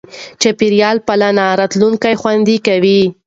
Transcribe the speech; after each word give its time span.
چاپېریال 0.41 0.97
پالنه 1.07 1.45
راتلونکی 1.59 2.15
خوندي 2.21 2.57
کوي. 2.67 3.01